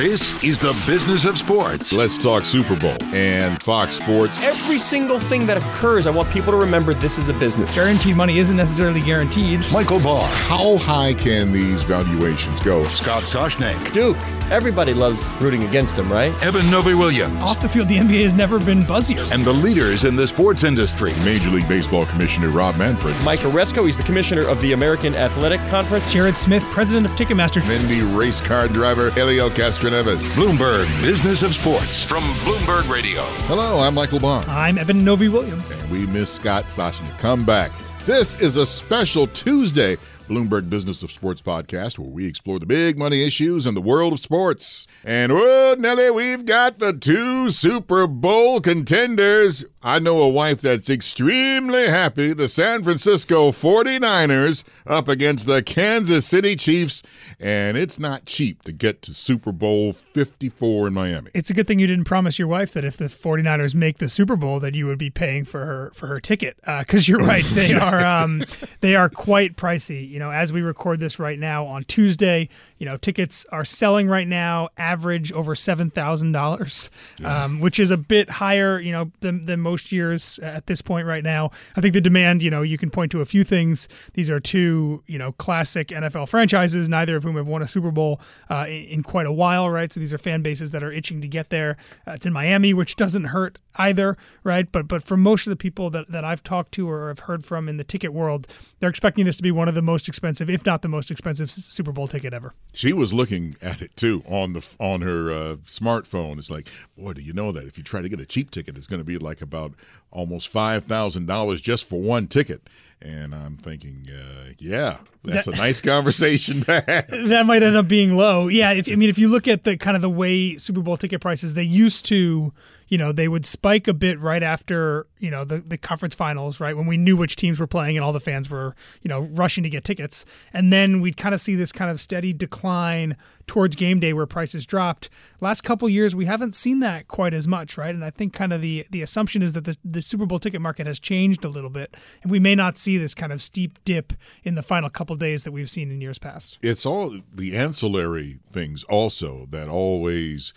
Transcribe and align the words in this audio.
This 0.00 0.42
is 0.42 0.58
the 0.58 0.72
business 0.90 1.26
of 1.26 1.36
sports. 1.36 1.92
Let's 1.92 2.16
talk 2.16 2.46
Super 2.46 2.74
Bowl 2.74 2.96
and 3.12 3.62
Fox 3.62 3.96
Sports. 3.96 4.42
Every 4.42 4.78
single 4.78 5.18
thing 5.18 5.44
that 5.44 5.58
occurs, 5.58 6.06
I 6.06 6.10
want 6.10 6.30
people 6.30 6.52
to 6.52 6.56
remember 6.56 6.94
this 6.94 7.18
is 7.18 7.28
a 7.28 7.34
business. 7.34 7.74
Guaranteed 7.74 8.16
money 8.16 8.38
isn't 8.38 8.56
necessarily 8.56 9.02
guaranteed. 9.02 9.62
Michael 9.70 10.00
Barr, 10.00 10.26
How 10.26 10.78
high 10.78 11.12
can 11.12 11.52
these 11.52 11.82
valuations 11.82 12.62
go? 12.62 12.82
Scott 12.84 13.24
Soshnick, 13.24 13.92
Duke, 13.92 14.16
everybody 14.50 14.92
loves 14.94 15.20
rooting 15.40 15.62
against 15.64 15.98
him, 15.98 16.10
right? 16.12 16.32
Evan 16.42 16.68
Novi 16.70 16.94
Williams, 16.94 17.40
Off 17.42 17.60
the 17.60 17.68
field, 17.68 17.88
the 17.88 17.96
NBA 17.98 18.22
has 18.22 18.34
never 18.34 18.58
been 18.58 18.82
buzzier. 18.82 19.30
and 19.32 19.42
the 19.44 19.52
leaders 19.52 20.04
in 20.04 20.16
the 20.16 20.26
sports 20.26 20.64
industry. 20.64 21.12
Major 21.24 21.50
League 21.50 21.68
Baseball 21.68 22.06
Commissioner 22.06 22.48
Rob 22.50 22.76
Manfred. 22.76 23.14
Mike 23.24 23.40
Aresco, 23.40 23.84
he's 23.86 23.96
the 23.96 24.02
commissioner 24.02 24.42
of 24.46 24.60
the 24.60 24.72
American 24.72 25.14
Athletic 25.14 25.60
Conference. 25.68 26.10
Jared 26.12 26.36
Smith, 26.36 26.62
president 26.64 27.06
of 27.06 27.12
Ticketmaster. 27.12 27.62
Then 27.66 27.86
the 27.88 28.06
race 28.16 28.40
car 28.40 28.68
driver 28.68 29.10
Helio 29.12 29.48
Castroneves. 29.50 30.36
Bloomberg 30.36 30.86
Business 31.02 31.42
of 31.42 31.54
Sports 31.54 32.04
from 32.04 32.22
Bloomberg 32.44 32.88
Radio. 32.90 33.22
Hello, 33.46 33.78
I'm 33.80 33.94
Michael 33.94 34.20
Barr. 34.20 34.44
I'm 34.48 34.78
Eben 34.78 35.04
Novy-Williams. 35.04 35.72
And 35.72 35.90
we 35.90 36.06
miss 36.06 36.32
Scott 36.32 36.64
Soshnick. 36.66 37.18
Come 37.18 37.44
back. 37.44 37.70
This 38.06 38.40
is 38.40 38.56
a 38.56 38.64
special 38.66 39.26
Tuesday 39.28 39.96
Bloomberg 40.30 40.70
Business 40.70 41.02
of 41.02 41.10
Sports 41.10 41.42
podcast 41.42 41.98
where 41.98 42.08
we 42.08 42.24
explore 42.24 42.60
the 42.60 42.66
big 42.66 42.96
money 42.96 43.24
issues 43.24 43.66
in 43.66 43.74
the 43.74 43.80
world 43.80 44.12
of 44.12 44.20
sports. 44.20 44.86
And 45.04 45.32
oh, 45.32 45.74
Nelly, 45.76 46.12
we've 46.12 46.44
got 46.44 46.78
the 46.78 46.92
two 46.92 47.50
Super 47.50 48.06
Bowl 48.06 48.60
contenders. 48.60 49.64
I 49.82 49.98
know 49.98 50.22
a 50.22 50.28
wife 50.28 50.60
that's 50.60 50.88
extremely 50.88 51.88
happy. 51.88 52.32
The 52.32 52.46
San 52.46 52.84
Francisco 52.84 53.50
49ers 53.50 54.62
up 54.86 55.08
against 55.08 55.48
the 55.48 55.64
Kansas 55.64 56.26
City 56.26 56.54
Chiefs. 56.54 57.02
And 57.40 57.76
it's 57.76 57.98
not 57.98 58.24
cheap 58.24 58.62
to 58.62 58.72
get 58.72 59.02
to 59.02 59.14
Super 59.14 59.50
Bowl 59.50 59.92
54 59.92 60.88
in 60.88 60.94
Miami. 60.94 61.30
It's 61.34 61.50
a 61.50 61.54
good 61.54 61.66
thing 61.66 61.80
you 61.80 61.88
didn't 61.88 62.04
promise 62.04 62.38
your 62.38 62.46
wife 62.46 62.72
that 62.74 62.84
if 62.84 62.96
the 62.96 63.06
49ers 63.06 63.74
make 63.74 63.98
the 63.98 64.08
Super 64.08 64.36
Bowl 64.36 64.60
that 64.60 64.76
you 64.76 64.86
would 64.86 64.98
be 64.98 65.10
paying 65.10 65.44
for 65.44 65.64
her 65.64 65.90
for 65.92 66.06
her 66.06 66.20
ticket 66.20 66.56
because 66.64 67.08
you're 67.08 67.18
right 67.26 67.42
they 67.42 67.74
are 67.74 68.04
um, 68.04 68.44
they 68.80 68.94
are 68.94 69.08
quite 69.08 69.56
pricey 69.56 70.08
you 70.08 70.19
know 70.20 70.30
as 70.30 70.52
we 70.52 70.62
record 70.62 71.00
this 71.00 71.18
right 71.18 71.38
now 71.38 71.66
on 71.66 71.82
Tuesday 71.84 72.48
you 72.80 72.86
know 72.86 72.96
tickets 72.96 73.46
are 73.52 73.64
selling 73.64 74.08
right 74.08 74.26
now 74.26 74.68
average 74.76 75.30
over 75.32 75.54
seven 75.54 75.90
thousand 75.90 76.32
dollars 76.32 76.90
um, 77.24 77.60
which 77.60 77.78
is 77.78 77.90
a 77.90 77.96
bit 77.96 78.28
higher 78.30 78.80
you 78.80 78.90
know 78.90 79.12
than, 79.20 79.46
than 79.46 79.60
most 79.60 79.92
years 79.92 80.38
at 80.42 80.66
this 80.66 80.82
point 80.82 81.06
right 81.06 81.22
now. 81.22 81.50
I 81.76 81.80
think 81.80 81.94
the 81.94 82.00
demand 82.00 82.42
you 82.42 82.50
know 82.50 82.62
you 82.62 82.78
can 82.78 82.90
point 82.90 83.12
to 83.12 83.20
a 83.20 83.24
few 83.24 83.44
things. 83.44 83.88
These 84.14 84.30
are 84.30 84.40
two 84.40 85.02
you 85.06 85.18
know 85.18 85.32
classic 85.32 85.88
NFL 85.88 86.28
franchises 86.28 86.88
neither 86.88 87.16
of 87.16 87.22
whom 87.22 87.36
have 87.36 87.46
won 87.46 87.62
a 87.62 87.68
Super 87.68 87.90
Bowl 87.90 88.20
uh, 88.48 88.66
in, 88.66 88.84
in 88.84 89.02
quite 89.02 89.26
a 89.26 89.32
while 89.32 89.70
right? 89.70 89.92
So 89.92 90.00
these 90.00 90.14
are 90.14 90.18
fan 90.18 90.42
bases 90.42 90.72
that 90.72 90.82
are 90.82 90.92
itching 90.92 91.20
to 91.20 91.28
get 91.28 91.50
there. 91.50 91.76
Uh, 92.06 92.12
it's 92.12 92.26
in 92.26 92.32
Miami 92.32 92.74
which 92.74 92.96
doesn't 92.96 93.24
hurt 93.24 93.58
either 93.76 94.16
right? 94.42 94.70
But 94.70 94.88
but 94.88 95.02
for 95.02 95.16
most 95.16 95.46
of 95.46 95.50
the 95.50 95.56
people 95.56 95.90
that, 95.90 96.10
that 96.10 96.24
I've 96.24 96.42
talked 96.42 96.72
to 96.72 96.88
or 96.88 97.08
have 97.08 97.20
heard 97.20 97.44
from 97.44 97.68
in 97.68 97.76
the 97.76 97.84
ticket 97.84 98.12
world 98.12 98.46
they're 98.78 98.90
expecting 98.90 99.24
this 99.24 99.36
to 99.36 99.42
be 99.42 99.50
one 99.50 99.68
of 99.68 99.74
the 99.74 99.82
most 99.82 100.08
expensive 100.08 100.48
if 100.48 100.64
not 100.64 100.82
the 100.82 100.88
most 100.88 101.10
expensive 101.10 101.50
Super 101.50 101.92
Bowl 101.92 102.08
ticket 102.08 102.32
ever 102.32 102.54
She 102.72 102.92
was 102.92 103.12
looking 103.12 103.56
at 103.60 103.82
it 103.82 103.96
too 103.96 104.22
on 104.26 104.52
the 104.52 104.76
on 104.78 105.00
her 105.02 105.32
uh, 105.32 105.56
smartphone. 105.66 106.38
It's 106.38 106.50
like, 106.50 106.68
boy, 106.96 107.14
do 107.14 107.22
you 107.22 107.32
know 107.32 107.52
that 107.52 107.64
if 107.64 107.76
you 107.76 107.84
try 107.84 108.00
to 108.00 108.08
get 108.08 108.20
a 108.20 108.26
cheap 108.26 108.50
ticket, 108.50 108.76
it's 108.76 108.86
going 108.86 109.00
to 109.00 109.04
be 109.04 109.18
like 109.18 109.40
about 109.40 109.72
almost 110.10 110.48
five 110.48 110.84
thousand 110.84 111.26
dollars 111.26 111.60
just 111.60 111.88
for 111.88 112.00
one 112.00 112.26
ticket. 112.26 112.68
And 113.02 113.34
I'm 113.34 113.56
thinking, 113.56 114.06
uh, 114.10 114.52
yeah, 114.58 114.98
that's 115.24 115.46
a 115.46 115.52
nice 115.52 115.80
conversation 115.80 116.60
to 116.64 116.80
have. 116.82 117.08
that 117.28 117.46
might 117.46 117.62
end 117.62 117.74
up 117.74 117.88
being 117.88 118.14
low. 118.14 118.48
Yeah, 118.48 118.72
if 118.72 118.90
I 118.90 118.94
mean 118.94 119.08
if 119.08 119.18
you 119.18 119.28
look 119.28 119.48
at 119.48 119.64
the 119.64 119.78
kind 119.78 119.96
of 119.96 120.02
the 120.02 120.10
way 120.10 120.58
Super 120.58 120.82
Bowl 120.82 120.98
ticket 120.98 121.22
prices, 121.22 121.54
they 121.54 121.62
used 121.62 122.04
to, 122.06 122.52
you 122.88 122.98
know, 122.98 123.10
they 123.10 123.26
would 123.26 123.46
spike 123.46 123.88
a 123.88 123.94
bit 123.94 124.20
right 124.20 124.42
after, 124.42 125.06
you 125.18 125.30
know, 125.30 125.44
the 125.44 125.60
the 125.60 125.78
conference 125.78 126.14
finals, 126.14 126.60
right? 126.60 126.76
When 126.76 126.86
we 126.86 126.98
knew 126.98 127.16
which 127.16 127.36
teams 127.36 127.58
were 127.58 127.66
playing 127.66 127.96
and 127.96 128.04
all 128.04 128.12
the 128.12 128.20
fans 128.20 128.50
were, 128.50 128.74
you 129.00 129.08
know, 129.08 129.20
rushing 129.32 129.64
to 129.64 129.70
get 129.70 129.82
tickets. 129.82 130.26
And 130.52 130.70
then 130.70 131.00
we'd 131.00 131.16
kind 131.16 131.34
of 131.34 131.40
see 131.40 131.54
this 131.54 131.72
kind 131.72 131.90
of 131.90 132.02
steady 132.02 132.34
decline 132.34 133.16
towards 133.50 133.74
game 133.74 133.98
day 133.98 134.12
where 134.12 134.26
prices 134.26 134.64
dropped. 134.64 135.10
Last 135.40 135.62
couple 135.62 135.88
years 135.88 136.14
we 136.14 136.26
haven't 136.26 136.54
seen 136.54 136.78
that 136.80 137.08
quite 137.08 137.34
as 137.34 137.48
much, 137.48 137.76
right? 137.76 137.92
And 137.92 138.04
I 138.04 138.10
think 138.10 138.32
kind 138.32 138.52
of 138.52 138.62
the 138.62 138.86
the 138.90 139.02
assumption 139.02 139.42
is 139.42 139.54
that 139.54 139.64
the, 139.64 139.76
the 139.84 140.02
Super 140.02 140.24
Bowl 140.24 140.38
ticket 140.38 140.60
market 140.60 140.86
has 140.86 141.00
changed 141.00 141.44
a 141.44 141.48
little 141.48 141.68
bit 141.68 141.96
and 142.22 142.30
we 142.30 142.38
may 142.38 142.54
not 142.54 142.78
see 142.78 142.96
this 142.96 143.12
kind 143.12 143.32
of 143.32 143.42
steep 143.42 143.84
dip 143.84 144.12
in 144.44 144.54
the 144.54 144.62
final 144.62 144.88
couple 144.88 145.16
days 145.16 145.42
that 145.42 145.50
we've 145.50 145.68
seen 145.68 145.90
in 145.90 146.00
years 146.00 146.16
past. 146.16 146.58
It's 146.62 146.86
all 146.86 147.12
the 147.32 147.56
ancillary 147.56 148.38
things 148.52 148.84
also 148.84 149.48
that 149.50 149.68
always 149.68 150.52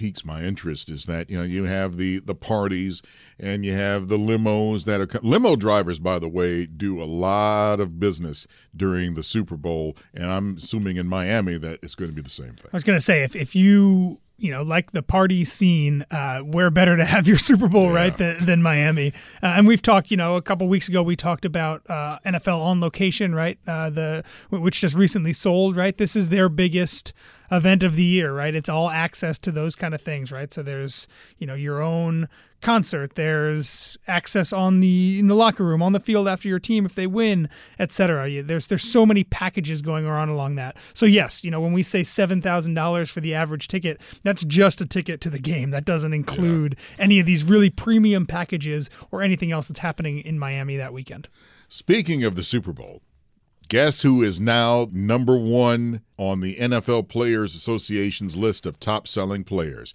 piques 0.00 0.24
my 0.24 0.42
interest 0.42 0.88
is 0.88 1.04
that 1.04 1.28
you 1.28 1.36
know 1.36 1.44
you 1.44 1.64
have 1.64 1.98
the 1.98 2.20
the 2.20 2.34
parties 2.34 3.02
and 3.38 3.66
you 3.66 3.74
have 3.74 4.08
the 4.08 4.16
limos 4.16 4.86
that 4.86 4.98
are 4.98 5.20
limo 5.22 5.56
drivers 5.56 6.00
by 6.00 6.18
the 6.18 6.26
way 6.26 6.64
do 6.64 7.02
a 7.02 7.04
lot 7.04 7.80
of 7.80 8.00
business 8.00 8.46
during 8.74 9.12
the 9.12 9.22
Super 9.22 9.58
Bowl 9.58 9.94
and 10.14 10.24
I'm 10.32 10.56
assuming 10.56 10.96
in 10.96 11.06
Miami 11.06 11.58
that 11.58 11.80
it's 11.82 11.94
going 11.94 12.10
to 12.10 12.16
be 12.16 12.22
the 12.22 12.30
same 12.30 12.54
thing. 12.54 12.70
I 12.72 12.76
was 12.76 12.82
going 12.82 12.96
to 12.96 13.04
say 13.04 13.24
if 13.24 13.36
if 13.36 13.54
you 13.54 14.20
you 14.40 14.50
know 14.50 14.62
like 14.62 14.92
the 14.92 15.02
party 15.02 15.44
scene, 15.44 16.04
uh, 16.10 16.40
where 16.40 16.70
better 16.70 16.96
to 16.96 17.04
have 17.04 17.28
your 17.28 17.38
Super 17.38 17.68
Bowl 17.68 17.90
right 17.90 18.16
than, 18.16 18.44
than 18.44 18.62
Miami? 18.62 19.12
Uh, 19.42 19.54
and 19.56 19.66
we've 19.66 19.82
talked, 19.82 20.10
you 20.10 20.16
know, 20.16 20.36
a 20.36 20.42
couple 20.42 20.66
weeks 20.68 20.88
ago 20.88 21.02
we 21.02 21.16
talked 21.16 21.44
about 21.44 21.82
uh, 21.88 22.18
NFL 22.24 22.60
on 22.60 22.80
location, 22.80 23.34
right? 23.34 23.58
Uh, 23.66 23.90
the 23.90 24.24
which 24.50 24.80
just 24.80 24.96
recently 24.96 25.32
sold, 25.32 25.76
right? 25.76 25.96
This 25.96 26.16
is 26.16 26.28
their 26.28 26.48
biggest 26.48 27.12
event 27.50 27.82
of 27.82 27.96
the 27.96 28.04
year, 28.04 28.32
right? 28.32 28.54
It's 28.54 28.68
all 28.68 28.90
access 28.90 29.38
to 29.40 29.52
those 29.52 29.76
kind 29.76 29.94
of 29.94 30.00
things, 30.00 30.32
right? 30.32 30.52
So 30.52 30.62
there's 30.62 31.06
you 31.38 31.46
know 31.46 31.54
your 31.54 31.82
own 31.82 32.28
concert. 32.60 33.14
There's 33.14 33.96
access 34.06 34.52
on 34.52 34.80
the 34.80 35.18
in 35.18 35.26
the 35.26 35.34
locker 35.34 35.64
room 35.64 35.82
on 35.82 35.92
the 35.92 36.00
field 36.00 36.28
after 36.28 36.48
your 36.48 36.58
team 36.58 36.84
if 36.84 36.94
they 36.94 37.06
win 37.06 37.48
etc 37.78 38.42
there's 38.42 38.66
there's 38.66 38.82
so 38.82 39.06
many 39.06 39.24
packages 39.24 39.82
going 39.82 40.06
on 40.06 40.28
along 40.28 40.56
that. 40.56 40.76
So 40.94 41.06
yes 41.06 41.42
you 41.44 41.50
know 41.50 41.60
when 41.60 41.72
we 41.72 41.82
say 41.82 42.02
$7000 42.02 43.10
for 43.10 43.20
the 43.20 43.34
average 43.34 43.68
ticket 43.68 44.00
that's 44.22 44.44
just 44.44 44.80
a 44.80 44.86
ticket 44.86 45.20
to 45.22 45.30
the 45.30 45.38
game. 45.38 45.70
That 45.70 45.84
doesn't 45.84 46.12
include 46.12 46.76
any 46.98 47.18
of 47.20 47.26
these 47.26 47.44
really 47.44 47.70
premium 47.70 48.26
packages 48.26 48.90
or 49.10 49.22
anything 49.22 49.52
else 49.52 49.68
that's 49.68 49.80
happening 49.80 50.18
in 50.20 50.38
miami 50.38 50.76
that 50.76 50.92
weekend. 50.92 51.28
Speaking 51.68 52.24
of 52.24 52.34
the 52.34 52.42
Super 52.42 52.72
Bowl, 52.72 53.02
guess 53.68 54.02
who 54.02 54.22
is 54.22 54.40
now 54.40 54.88
number 54.92 55.38
1 55.38 56.00
on 56.16 56.40
the 56.40 56.56
NFL 56.56 57.08
Players 57.08 57.54
Association's 57.54 58.36
list 58.36 58.66
of 58.66 58.80
top 58.80 59.06
selling 59.06 59.44
players? 59.44 59.94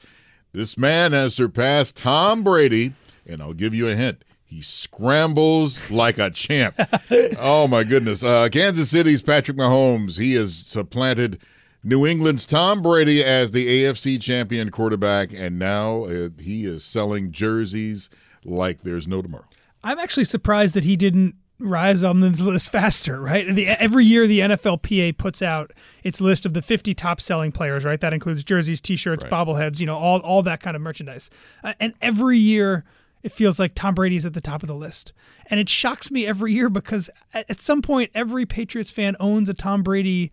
This 0.56 0.78
man 0.78 1.12
has 1.12 1.36
surpassed 1.36 1.98
Tom 1.98 2.42
Brady, 2.42 2.94
and 3.28 3.42
I'll 3.42 3.52
give 3.52 3.74
you 3.74 3.90
a 3.90 3.96
hint. 3.96 4.24
He 4.46 4.62
scrambles 4.62 5.92
like 5.92 6.18
a 6.18 6.30
champ. 6.30 6.80
oh 7.38 7.68
my 7.68 7.84
goodness. 7.84 8.24
Uh, 8.24 8.48
Kansas 8.50 8.90
City's 8.90 9.22
Patrick 9.22 9.58
Mahomes, 9.58 10.18
he 10.18 10.36
has 10.36 10.64
supplanted 10.66 11.42
New 11.84 12.08
England's 12.08 12.46
Tom 12.46 12.82
Brady 12.82 13.22
as 13.22 13.52
the 13.52 13.68
AFC 13.68 14.22
champion 14.22 14.72
quarterback, 14.72 15.34
and 15.34 15.60
now 15.60 16.06
uh, 16.06 16.30
he 16.40 16.64
is 16.64 16.86
selling 16.86 17.34
jerseys 17.34 18.10
like 18.46 18.84
there's 18.84 19.10
no 19.10 19.22
tomorrow. 19.22 19.48
i'm 19.84 20.00
actually 20.00 20.24
surprised 20.24 20.74
that 20.74 20.86
he 20.86 20.96
didn't 20.96 21.36
rise 21.60 22.04
on 22.04 22.20
this 22.20 22.42
list 22.42 22.70
faster, 22.72 23.20
right? 23.22 23.54
The, 23.56 23.68
every 23.68 24.04
year, 24.06 24.28
the 24.28 24.40
NFLPA 24.40 25.18
puts 25.18 25.42
out 25.42 25.72
its 26.04 26.20
list 26.20 26.46
of 26.46 26.54
the 26.54 26.62
50 26.62 26.94
top 26.94 27.22
selling 27.22 27.52
players, 27.52 27.86
right? 27.86 28.00
That 28.00 28.14
includes 28.14 28.44
jerseys, 28.44 28.82
T-shirts, 28.82 29.24
Right. 29.24 29.32
bobbleheads, 29.32 29.80
you 29.80 29.86
know, 29.86 29.96
all 29.96 30.20
all 30.20 30.44
that 30.44 30.60
kind 30.62 30.76
of 30.76 30.82
merchandise. 30.82 31.30
Uh, 31.64 31.74
and 31.80 31.94
every 32.02 32.38
year, 32.38 32.84
it 33.24 33.32
feels 33.32 33.58
like 33.60 33.74
Tom 33.74 33.96
Brady's 33.96 34.26
at 34.26 34.34
the 34.34 34.42
top 34.42 34.64
of 34.64 34.68
the 34.68 34.76
list, 34.76 35.14
and 35.50 35.60
it 35.60 35.70
shocks 35.70 36.12
me 36.12 36.28
every 36.28 36.52
year 36.54 36.70
because 36.70 37.10
at, 37.34 37.50
at 37.50 37.62
some 37.62 37.82
point, 37.82 38.12
every 38.14 38.46
Patriots 38.46 38.92
fan 38.92 39.16
owns 39.20 39.48
a 39.50 39.54
Tom 39.54 39.82
Brady 39.82 40.32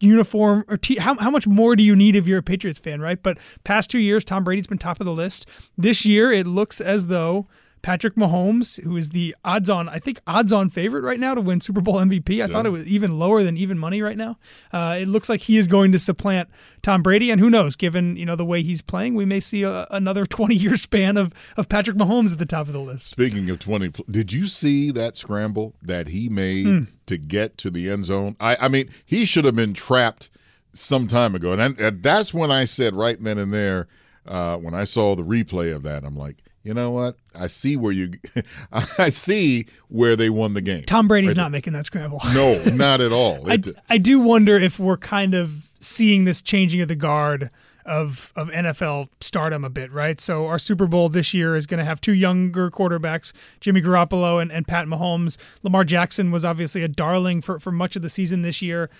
uniform 0.00 0.64
or 0.68 0.76
t- 0.76 0.98
how, 0.98 1.16
how 1.16 1.30
much 1.30 1.46
more 1.46 1.74
do 1.76 1.82
you 1.82 1.96
need 1.96 2.16
if 2.16 2.26
you're 2.26 2.38
a 2.38 2.42
Patriots 2.42 2.78
fan, 2.78 3.00
right? 3.00 3.22
But 3.22 3.38
past 3.64 3.90
two 3.90 3.98
years, 3.98 4.24
Tom 4.24 4.44
Brady's 4.44 4.66
been 4.66 4.76
top 4.78 5.00
of 5.00 5.06
the 5.06 5.12
list. 5.12 5.48
This 5.78 6.04
year, 6.04 6.30
it 6.32 6.46
looks 6.46 6.80
as 6.80 7.06
though 7.06 7.46
Patrick 7.86 8.16
Mahomes, 8.16 8.82
who 8.82 8.96
is 8.96 9.10
the 9.10 9.36
odds 9.44 9.70
on, 9.70 9.88
I 9.88 10.00
think 10.00 10.18
odds 10.26 10.52
on 10.52 10.70
favorite 10.70 11.02
right 11.02 11.20
now 11.20 11.36
to 11.36 11.40
win 11.40 11.60
Super 11.60 11.80
Bowl 11.80 11.94
MVP. 11.94 12.40
I 12.40 12.48
thought 12.48 12.66
it 12.66 12.70
was 12.70 12.84
even 12.84 13.16
lower 13.16 13.44
than 13.44 13.56
even 13.56 13.78
money 13.78 14.02
right 14.02 14.16
now. 14.16 14.38
Uh, 14.72 14.96
it 14.98 15.06
looks 15.06 15.28
like 15.28 15.42
he 15.42 15.56
is 15.56 15.68
going 15.68 15.92
to 15.92 16.00
supplant 16.00 16.48
Tom 16.82 17.00
Brady, 17.00 17.30
and 17.30 17.40
who 17.40 17.48
knows? 17.48 17.76
Given 17.76 18.16
you 18.16 18.26
know 18.26 18.34
the 18.34 18.44
way 18.44 18.62
he's 18.62 18.82
playing, 18.82 19.14
we 19.14 19.24
may 19.24 19.38
see 19.38 19.62
a, 19.62 19.86
another 19.92 20.26
20 20.26 20.56
year 20.56 20.74
span 20.74 21.16
of 21.16 21.32
of 21.56 21.68
Patrick 21.68 21.96
Mahomes 21.96 22.32
at 22.32 22.38
the 22.38 22.44
top 22.44 22.66
of 22.66 22.72
the 22.72 22.80
list. 22.80 23.06
Speaking 23.06 23.48
of 23.50 23.60
20, 23.60 23.92
did 24.10 24.32
you 24.32 24.48
see 24.48 24.90
that 24.90 25.16
scramble 25.16 25.76
that 25.80 26.08
he 26.08 26.28
made 26.28 26.88
to 27.06 27.16
get 27.16 27.56
to 27.58 27.70
the 27.70 27.88
end 27.88 28.06
zone? 28.06 28.34
I, 28.40 28.56
I 28.62 28.68
mean, 28.68 28.90
he 29.04 29.24
should 29.26 29.44
have 29.44 29.54
been 29.54 29.74
trapped 29.74 30.28
some 30.72 31.06
time 31.06 31.36
ago. 31.36 31.52
And, 31.52 31.62
I, 31.62 31.66
and 31.78 32.02
that's 32.02 32.34
when 32.34 32.50
I 32.50 32.64
said 32.64 32.94
right 32.94 33.16
then 33.22 33.38
and 33.38 33.54
there, 33.54 33.86
uh, 34.26 34.56
when 34.56 34.74
I 34.74 34.84
saw 34.84 35.14
the 35.14 35.22
replay 35.22 35.74
of 35.74 35.82
that, 35.84 36.04
I'm 36.04 36.16
like, 36.16 36.42
you 36.62 36.74
know 36.74 36.90
what? 36.90 37.16
I 37.34 37.46
see 37.46 37.76
where 37.76 37.92
you, 37.92 38.10
I 38.72 39.08
see 39.10 39.66
where 39.88 40.16
they 40.16 40.30
won 40.30 40.54
the 40.54 40.60
game. 40.60 40.84
Tom 40.84 41.06
Brady's 41.06 41.28
Right 41.28 41.36
not 41.36 41.52
making 41.52 41.74
that 41.74 41.86
scramble. 41.86 42.20
No, 42.34 42.60
not 42.72 43.00
at 43.00 43.12
all. 43.12 43.50
I, 43.50 43.60
I 43.88 43.98
do 43.98 44.20
wonder 44.20 44.58
if 44.58 44.78
we're 44.78 44.96
kind 44.96 45.34
of 45.34 45.68
seeing 45.80 46.24
this 46.24 46.42
changing 46.42 46.80
of 46.80 46.88
the 46.88 46.96
guard 46.96 47.50
of 47.86 48.32
of 48.34 48.48
NFL 48.50 49.08
stardom 49.20 49.64
a 49.64 49.70
bit, 49.70 49.92
right? 49.92 50.20
So 50.20 50.46
our 50.46 50.58
Super 50.58 50.86
Bowl 50.86 51.08
this 51.08 51.32
year 51.32 51.56
is 51.56 51.66
going 51.66 51.78
to 51.78 51.84
have 51.84 52.00
two 52.00 52.12
younger 52.12 52.70
quarterbacks, 52.70 53.32
Jimmy 53.60 53.80
Garoppolo 53.80 54.42
and, 54.42 54.50
and 54.50 54.66
Pat 54.66 54.86
Mahomes. 54.86 55.38
Lamar 55.62 55.84
Jackson 55.84 56.30
was 56.30 56.44
obviously 56.44 56.82
a 56.82 56.88
darling 56.88 57.40
for, 57.40 57.58
for 57.58 57.70
much 57.70 57.96
of 57.96 58.02
the 58.02 58.10
season 58.10 58.42
this 58.42 58.60
year. 58.60 58.90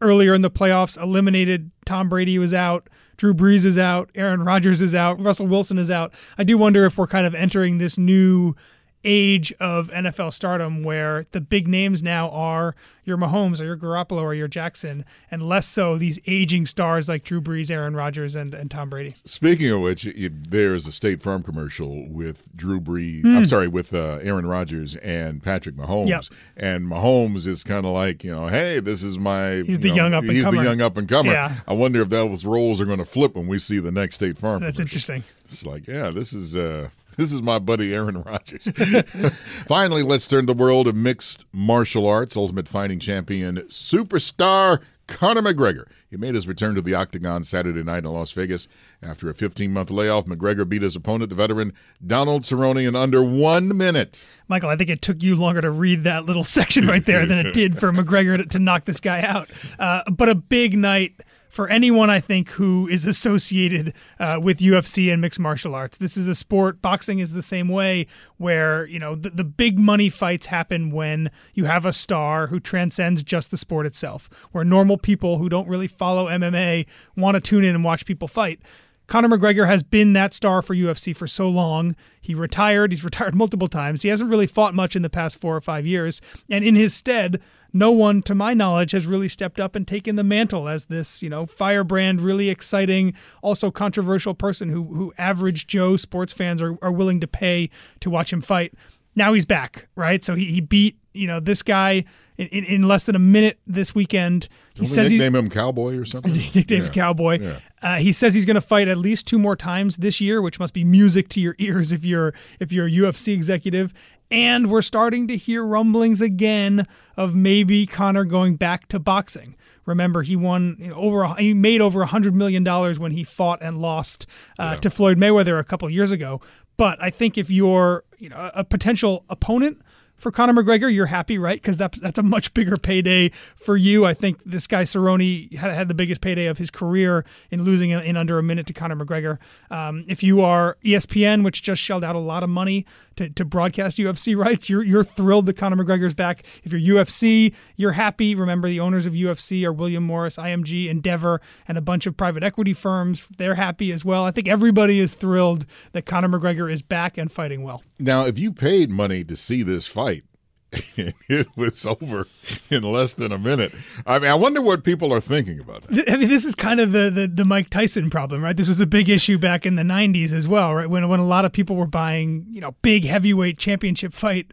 Earlier 0.00 0.34
in 0.34 0.40
the 0.40 0.50
playoffs, 0.50 1.00
eliminated 1.00 1.70
Tom 1.84 2.08
Brady 2.08 2.38
was 2.38 2.52
out, 2.52 2.88
Drew 3.16 3.34
Brees 3.34 3.64
is 3.64 3.78
out, 3.78 4.10
Aaron 4.14 4.42
Rodgers 4.42 4.80
is 4.80 4.94
out, 4.94 5.22
Russell 5.22 5.46
Wilson 5.46 5.78
is 5.78 5.90
out. 5.90 6.12
I 6.38 6.44
do 6.44 6.58
wonder 6.58 6.84
if 6.84 6.98
we're 6.98 7.06
kind 7.06 7.26
of 7.26 7.34
entering 7.34 7.78
this 7.78 7.98
new 7.98 8.54
age 9.04 9.52
of 9.60 9.88
NFL 9.90 10.32
stardom 10.32 10.82
where 10.82 11.24
the 11.32 11.40
big 11.40 11.68
names 11.68 12.02
now 12.02 12.30
are 12.30 12.74
your 13.04 13.16
Mahomes 13.16 13.60
or 13.60 13.64
your 13.64 13.76
Garoppolo 13.76 14.22
or 14.22 14.34
your 14.34 14.48
Jackson, 14.48 15.04
and 15.30 15.42
less 15.42 15.66
so 15.66 15.98
these 15.98 16.18
aging 16.26 16.66
stars 16.66 17.08
like 17.08 17.24
Drew 17.24 17.40
Brees, 17.40 17.70
Aaron 17.70 17.96
Rodgers, 17.96 18.36
and, 18.36 18.54
and 18.54 18.70
Tom 18.70 18.90
Brady. 18.90 19.14
Speaking 19.24 19.70
of 19.70 19.80
which, 19.80 20.04
you, 20.04 20.30
there's 20.30 20.86
a 20.86 20.92
State 20.92 21.20
Farm 21.20 21.42
commercial 21.42 22.08
with 22.08 22.54
Drew 22.54 22.80
Brees. 22.80 23.24
I'm 23.24 23.44
sorry, 23.46 23.68
with 23.68 23.92
uh, 23.92 24.18
Aaron 24.22 24.46
Rodgers 24.46 24.94
and 24.96 25.42
Patrick 25.42 25.74
Mahomes. 25.74 26.08
Yep. 26.08 26.24
And 26.56 26.86
Mahomes 26.86 27.46
is 27.46 27.64
kind 27.64 27.84
of 27.84 27.92
like, 27.92 28.22
you 28.22 28.32
know, 28.32 28.46
hey, 28.46 28.78
this 28.78 29.02
is 29.02 29.18
my. 29.18 29.62
He's 29.66 29.80
the 29.80 29.88
know, 29.88 29.94
young 29.96 30.14
up 30.14 30.22
and 30.22 30.32
He's 30.32 30.44
comer. 30.44 30.58
the 30.58 30.62
young 30.62 30.80
up 30.80 30.96
and 30.96 31.08
comer. 31.08 31.32
Yeah. 31.32 31.54
I 31.66 31.72
wonder 31.72 32.02
if 32.02 32.08
those 32.08 32.44
roles 32.44 32.80
are 32.80 32.84
going 32.84 32.98
to 32.98 33.04
flip 33.04 33.34
when 33.34 33.48
we 33.48 33.58
see 33.58 33.80
the 33.80 33.92
next 33.92 34.16
State 34.16 34.38
Farm. 34.38 34.62
That's 34.62 34.76
commercial. 34.76 34.82
interesting. 34.82 35.24
It's 35.46 35.66
like, 35.66 35.88
yeah, 35.88 36.10
this 36.10 36.32
is 36.32 36.56
uh 36.56 36.88
this 37.16 37.32
is 37.32 37.42
my 37.42 37.58
buddy 37.58 37.94
Aaron 37.94 38.22
Rodgers. 38.22 38.68
Finally, 39.66 40.02
let's 40.02 40.26
turn 40.26 40.46
to 40.46 40.54
the 40.54 40.58
world 40.58 40.88
of 40.88 40.96
mixed 40.96 41.44
martial 41.52 42.06
arts. 42.06 42.36
Ultimate 42.36 42.68
Fighting 42.68 42.98
champion 42.98 43.56
superstar 43.68 44.82
Conor 45.06 45.42
McGregor. 45.42 45.86
He 46.10 46.16
made 46.16 46.34
his 46.34 46.46
return 46.46 46.74
to 46.74 46.82
the 46.82 46.94
octagon 46.94 47.44
Saturday 47.44 47.82
night 47.82 48.04
in 48.04 48.10
Las 48.10 48.32
Vegas. 48.32 48.68
After 49.02 49.28
a 49.28 49.34
15-month 49.34 49.90
layoff, 49.90 50.26
McGregor 50.26 50.68
beat 50.68 50.82
his 50.82 50.96
opponent, 50.96 51.30
the 51.30 51.36
veteran 51.36 51.72
Donald 52.06 52.42
Cerrone, 52.42 52.86
in 52.86 52.94
under 52.94 53.22
one 53.22 53.76
minute. 53.76 54.26
Michael, 54.48 54.70
I 54.70 54.76
think 54.76 54.90
it 54.90 55.02
took 55.02 55.22
you 55.22 55.36
longer 55.36 55.60
to 55.60 55.70
read 55.70 56.04
that 56.04 56.24
little 56.24 56.44
section 56.44 56.86
right 56.86 57.04
there 57.04 57.26
than 57.26 57.38
it 57.38 57.52
did 57.52 57.78
for 57.78 57.92
McGregor 57.92 58.38
to, 58.38 58.46
to 58.46 58.58
knock 58.58 58.84
this 58.84 59.00
guy 59.00 59.22
out. 59.22 59.50
Uh, 59.78 60.02
but 60.10 60.28
a 60.28 60.34
big 60.34 60.76
night 60.78 61.20
for 61.52 61.68
anyone, 61.68 62.08
I 62.08 62.18
think, 62.18 62.48
who 62.52 62.88
is 62.88 63.06
associated 63.06 63.92
uh, 64.18 64.40
with 64.42 64.60
UFC 64.60 65.12
and 65.12 65.20
mixed 65.20 65.38
martial 65.38 65.74
arts. 65.74 65.98
This 65.98 66.16
is 66.16 66.26
a 66.26 66.34
sport. 66.34 66.80
Boxing 66.80 67.18
is 67.18 67.34
the 67.34 67.42
same 67.42 67.68
way, 67.68 68.06
where 68.38 68.86
you 68.86 68.98
know 68.98 69.14
the, 69.14 69.28
the 69.28 69.44
big 69.44 69.78
money 69.78 70.08
fights 70.08 70.46
happen 70.46 70.90
when 70.90 71.30
you 71.52 71.66
have 71.66 71.84
a 71.84 71.92
star 71.92 72.46
who 72.46 72.58
transcends 72.58 73.22
just 73.22 73.50
the 73.50 73.58
sport 73.58 73.84
itself. 73.84 74.30
Where 74.52 74.64
normal 74.64 74.96
people 74.96 75.36
who 75.36 75.50
don't 75.50 75.68
really 75.68 75.88
follow 75.88 76.26
MMA 76.26 76.86
want 77.18 77.34
to 77.34 77.40
tune 77.42 77.64
in 77.64 77.74
and 77.74 77.84
watch 77.84 78.06
people 78.06 78.28
fight. 78.28 78.58
Conor 79.06 79.28
McGregor 79.28 79.66
has 79.66 79.82
been 79.82 80.14
that 80.14 80.32
star 80.32 80.62
for 80.62 80.74
UFC 80.74 81.14
for 81.14 81.26
so 81.26 81.50
long. 81.50 81.94
He 82.18 82.34
retired. 82.34 82.92
He's 82.92 83.04
retired 83.04 83.34
multiple 83.34 83.68
times. 83.68 84.00
He 84.00 84.08
hasn't 84.08 84.30
really 84.30 84.46
fought 84.46 84.74
much 84.74 84.96
in 84.96 85.02
the 85.02 85.10
past 85.10 85.38
four 85.38 85.54
or 85.54 85.60
five 85.60 85.86
years. 85.86 86.22
And 86.48 86.64
in 86.64 86.76
his 86.76 86.94
stead, 86.94 87.42
no 87.72 87.90
one, 87.90 88.22
to 88.22 88.34
my 88.34 88.54
knowledge, 88.54 88.92
has 88.92 89.06
really 89.06 89.28
stepped 89.28 89.58
up 89.58 89.74
and 89.74 89.86
taken 89.86 90.16
the 90.16 90.24
mantle 90.24 90.68
as 90.68 90.86
this, 90.86 91.22
you 91.22 91.30
know, 91.30 91.46
firebrand, 91.46 92.20
really 92.20 92.48
exciting, 92.48 93.14
also 93.42 93.70
controversial 93.70 94.34
person 94.34 94.68
who, 94.68 94.84
who 94.94 95.12
average 95.18 95.66
Joe 95.66 95.96
sports 95.96 96.32
fans 96.32 96.60
are, 96.60 96.76
are 96.82 96.92
willing 96.92 97.20
to 97.20 97.26
pay 97.26 97.70
to 98.00 98.10
watch 98.10 98.32
him 98.32 98.40
fight. 98.40 98.74
Now 99.14 99.32
he's 99.32 99.46
back, 99.46 99.88
right? 99.94 100.24
So 100.24 100.34
he, 100.34 100.46
he 100.46 100.60
beat, 100.60 100.98
you 101.12 101.26
know, 101.26 101.40
this 101.40 101.62
guy 101.62 102.04
in, 102.38 102.46
in, 102.48 102.64
in 102.64 102.82
less 102.88 103.06
than 103.06 103.14
a 103.14 103.20
minute 103.20 103.58
this 103.66 103.94
weekend. 103.94 104.48
He 104.74 104.80
Don't 104.80 104.82
we 104.82 104.86
says 104.86 105.10
he's 105.10 105.20
nickname 105.20 105.44
him 105.44 105.50
Cowboy 105.50 105.96
or 105.96 106.04
something? 106.04 106.32
nickname's 106.54 106.88
Yeah. 106.88 106.94
Cowboy. 106.94 107.38
Yeah. 107.40 107.58
Uh, 107.82 107.96
he 107.96 108.12
says 108.12 108.34
he's 108.34 108.46
going 108.46 108.54
to 108.54 108.60
fight 108.60 108.88
at 108.88 108.98
least 108.98 109.26
two 109.26 109.38
more 109.38 109.56
times 109.56 109.96
this 109.96 110.20
year, 110.20 110.40
which 110.40 110.58
must 110.58 110.72
be 110.74 110.84
music 110.84 111.28
to 111.30 111.40
your 111.40 111.54
ears 111.58 111.92
if 111.92 112.04
you're 112.04 112.32
if 112.60 112.72
you're 112.72 112.86
a 112.86 112.90
UFC 112.90 113.34
executive. 113.34 113.92
And 114.30 114.70
we're 114.70 114.82
starting 114.82 115.28
to 115.28 115.36
hear 115.36 115.64
rumblings 115.64 116.20
again 116.20 116.86
of 117.16 117.34
maybe 117.34 117.86
Conor 117.86 118.24
going 118.24 118.56
back 118.56 118.88
to 118.88 118.98
boxing. 118.98 119.56
Remember, 119.84 120.22
he 120.22 120.36
won 120.36 120.92
over 120.94 121.26
he 121.34 121.52
made 121.54 121.80
over 121.80 122.02
a 122.02 122.06
hundred 122.06 122.34
million 122.34 122.62
dollars 122.62 122.98
when 122.98 123.12
he 123.12 123.24
fought 123.24 123.60
and 123.60 123.78
lost 123.78 124.26
uh, 124.58 124.76
to 124.76 124.90
Floyd 124.90 125.18
Mayweather 125.18 125.58
a 125.58 125.64
couple 125.64 125.90
years 125.90 126.12
ago. 126.12 126.40
But 126.76 127.02
I 127.02 127.10
think 127.10 127.36
if 127.36 127.50
you're 127.50 128.04
you 128.18 128.28
know 128.28 128.50
a 128.54 128.64
potential 128.64 129.24
opponent 129.28 129.82
for 130.22 130.30
Conor 130.30 130.52
McGregor, 130.52 130.94
you're 130.94 131.06
happy, 131.06 131.36
right? 131.36 131.60
Because 131.60 131.76
that's 131.76 131.98
that's 131.98 132.16
a 132.16 132.22
much 132.22 132.54
bigger 132.54 132.76
payday 132.76 133.30
for 133.30 133.76
you. 133.76 134.04
I 134.04 134.14
think 134.14 134.40
this 134.44 134.68
guy 134.68 134.84
Cerrone 134.84 135.52
had, 135.56 135.72
had 135.72 135.88
the 135.88 135.94
biggest 135.94 136.20
payday 136.20 136.46
of 136.46 136.58
his 136.58 136.70
career 136.70 137.24
in 137.50 137.64
losing 137.64 137.90
in, 137.90 137.98
in 138.02 138.16
under 138.16 138.38
a 138.38 138.42
minute 138.42 138.68
to 138.68 138.72
Conor 138.72 138.94
McGregor. 138.94 139.38
Um, 139.68 140.04
if 140.06 140.22
you 140.22 140.40
are 140.40 140.76
ESPN, 140.84 141.42
which 141.42 141.60
just 141.60 141.82
shelled 141.82 142.04
out 142.04 142.14
a 142.14 142.20
lot 142.20 142.44
of 142.44 142.50
money 142.50 142.86
to, 143.16 143.30
to 143.30 143.44
broadcast 143.44 143.98
UFC 143.98 144.36
rights, 144.44 144.68
you're 144.68 144.82
you're 144.82 145.04
thrilled 145.04 145.46
that 145.46 145.56
Conor 145.56 145.82
McGregor's 145.82 146.14
back. 146.14 146.44
If 146.64 146.72
you're 146.72 146.96
UFC, 146.96 147.54
you're 147.76 147.92
happy. 147.92 148.34
Remember, 148.34 148.68
the 148.68 148.80
owners 148.80 149.06
of 149.06 149.12
UFC 149.12 149.64
are 149.64 149.72
William 149.72 150.04
Morris, 150.04 150.36
IMG, 150.36 150.88
Endeavor, 150.88 151.40
and 151.66 151.78
a 151.78 151.82
bunch 151.82 152.06
of 152.06 152.16
private 152.16 152.42
equity 152.42 152.74
firms. 152.74 153.28
They're 153.38 153.54
happy 153.54 153.92
as 153.92 154.04
well. 154.04 154.24
I 154.24 154.30
think 154.30 154.48
everybody 154.48 154.98
is 155.00 155.14
thrilled 155.14 155.66
that 155.92 156.06
Conor 156.06 156.28
McGregor 156.28 156.70
is 156.70 156.82
back 156.82 157.18
and 157.18 157.30
fighting 157.30 157.62
well. 157.62 157.82
Now, 157.98 158.26
if 158.26 158.38
you 158.38 158.52
paid 158.52 158.90
money 158.90 159.24
to 159.24 159.36
see 159.36 159.62
this 159.62 159.86
fight, 159.86 160.24
it 161.28 161.46
was 161.56 161.84
over 161.84 162.26
in 162.70 162.82
less 162.82 163.14
than 163.14 163.30
a 163.32 163.38
minute. 163.38 163.74
I 164.06 164.18
mean, 164.18 164.30
I 164.30 164.34
wonder 164.34 164.62
what 164.62 164.84
people 164.84 165.12
are 165.12 165.20
thinking 165.20 165.60
about 165.60 165.82
that. 165.82 166.10
I 166.10 166.16
mean, 166.16 166.28
this 166.28 166.44
is 166.44 166.54
kind 166.54 166.80
of 166.80 166.92
the, 166.92 167.10
the 167.10 167.28
the 167.28 167.44
Mike 167.44 167.68
Tyson 167.68 168.08
problem, 168.08 168.42
right? 168.42 168.56
This 168.56 168.68
was 168.68 168.80
a 168.80 168.86
big 168.86 169.08
issue 169.08 169.38
back 169.38 169.66
in 169.66 169.74
the 169.74 169.82
'90s 169.82 170.32
as 170.32 170.48
well, 170.48 170.74
right? 170.74 170.88
When 170.88 171.08
when 171.08 171.20
a 171.20 171.26
lot 171.26 171.44
of 171.44 171.52
people 171.52 171.76
were 171.76 171.86
buying, 171.86 172.46
you 172.48 172.60
know, 172.60 172.74
big 172.82 173.04
heavyweight 173.04 173.58
championship 173.58 174.12
fight 174.12 174.52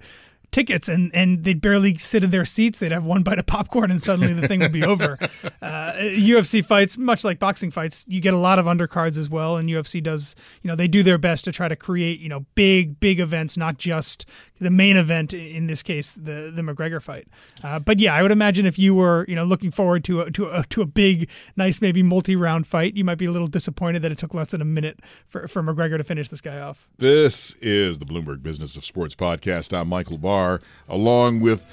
tickets 0.52 0.90
and 0.90 1.14
and 1.14 1.44
they'd 1.44 1.62
barely 1.62 1.98
sit 1.98 2.24
in 2.24 2.30
their 2.30 2.46
seats. 2.46 2.80
They'd 2.80 2.92
have 2.92 3.06
one 3.06 3.24
bite 3.30 3.40
of 3.40 3.46
popcorn 3.46 3.92
and 3.92 4.02
suddenly 4.02 4.34
the 4.34 4.48
thing 4.48 4.60
would 4.62 4.74
be 4.74 4.84
over. 4.84 5.18
Uh, 5.62 5.94
ufc 5.94 6.64
fights 6.66 6.98
much 6.98 7.24
like 7.24 7.38
boxing 7.38 7.70
fights 7.70 8.06
you 8.08 8.22
get 8.22 8.34
a 8.34 8.38
lot 8.38 8.60
of 8.60 8.66
undercards 8.66 9.18
as 9.18 9.30
well. 9.30 9.58
And 9.58 9.68
ufc 9.70 10.02
does 10.02 10.36
you 10.62 10.68
know 10.68 10.76
they 10.76 10.88
do 10.88 11.04
their 11.04 11.18
best 11.18 11.44
to 11.46 11.52
try 11.52 11.68
to 11.68 11.76
create 11.76 12.20
you 12.20 12.30
know 12.30 12.46
big 12.56 13.00
big 13.00 13.20
events 13.20 13.58
not 13.58 13.78
just 13.78 14.26
the 14.60 14.70
main 14.70 14.96
event 14.96 15.34
in 15.34 15.68
this 15.68 15.84
case 15.84 16.14
the 16.14 16.52
the 16.54 16.62
mcgregor 16.62 17.02
fight. 17.02 17.28
Uh, 17.64 17.80
but 17.80 18.00
yeah 18.00 18.14
i 18.14 18.22
would 18.22 18.32
imagine 18.32 18.66
if 18.66 18.80
you 18.80 18.96
were 18.96 19.26
you 19.28 19.36
know 19.36 19.44
looking 19.44 19.72
forward 19.72 20.04
to 20.06 20.22
a, 20.22 20.32
to 20.32 20.50
a, 20.50 20.64
to 20.70 20.82
a 20.82 20.86
big 20.86 21.30
nice 21.58 21.82
maybe 21.82 22.02
multi-round 22.02 22.66
fight 22.66 22.96
you 22.96 23.04
might 23.04 23.18
be 23.18 23.26
a 23.26 23.32
little 23.32 23.48
disappointed 23.48 24.02
that 24.02 24.12
it 24.12 24.18
took 24.18 24.34
less 24.34 24.52
than 24.52 24.62
a 24.62 24.66
minute 24.66 25.00
for, 25.28 25.48
for 25.48 25.62
mcgregor 25.62 25.98
to 25.98 26.04
finish 26.04 26.30
this 26.30 26.42
guy 26.42 26.60
off. 26.60 26.88
This 26.98 27.54
is 27.62 28.00
the 28.00 28.06
Bloomberg 28.06 28.42
Business 28.42 28.76
of 28.76 28.86
Sports 28.86 29.16
podcast. 29.16 29.78
I'm 29.78 29.90
Michael 29.90 30.18
Barr, 30.18 30.39
along 30.88 31.42
with 31.42 31.66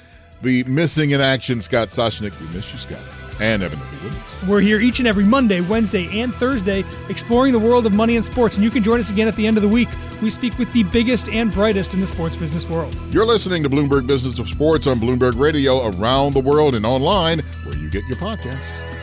the 0.42 0.64
missing 0.64 1.10
in 1.10 1.20
action 1.20 1.60
Scott 1.60 1.88
Soshnick. 1.88 2.38
We 2.40 2.46
miss 2.48 2.70
you, 2.72 2.78
Scott. 2.78 3.00
And 3.38 3.62
Eben. 3.62 3.78
We're 4.48 4.60
here 4.60 4.80
each 4.80 4.98
and 4.98 5.06
every 5.06 5.24
Monday, 5.24 5.60
Wednesday, 5.60 6.20
and 6.20 6.34
Thursday 6.34 6.84
exploring 7.10 7.52
the 7.52 7.58
world 7.58 7.84
of 7.84 7.92
money 7.92 8.16
and 8.16 8.24
sports. 8.24 8.56
And 8.56 8.64
you 8.64 8.70
can 8.70 8.82
join 8.82 8.98
us 8.98 9.10
again 9.10 9.28
at 9.28 9.36
the 9.36 9.46
end 9.46 9.58
of 9.58 9.62
the 9.62 9.68
week. 9.68 9.88
We 10.22 10.30
speak 10.30 10.56
with 10.58 10.72
the 10.72 10.84
biggest 10.84 11.28
and 11.28 11.52
brightest 11.52 11.92
in 11.92 12.00
the 12.00 12.06
sports 12.06 12.36
business 12.36 12.66
world. 12.66 12.98
You're 13.10 13.26
listening 13.26 13.62
to 13.64 13.70
Bloomberg 13.70 14.06
Business 14.06 14.38
of 14.38 14.48
Sports 14.48 14.86
on 14.86 14.98
Bloomberg 14.98 15.38
Radio 15.38 15.86
around 15.88 16.32
the 16.32 16.40
world 16.40 16.74
and 16.74 16.86
online 16.86 17.40
where 17.64 17.76
you 17.76 17.90
get 17.90 18.04
your 18.08 18.16
podcasts. 18.16 18.95